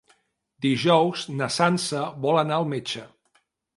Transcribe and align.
Dijous 0.65 1.27
na 1.41 1.49
Sança 1.57 2.01
vol 2.25 2.43
anar 2.45 2.59
al 2.61 2.67
metge. 2.73 3.05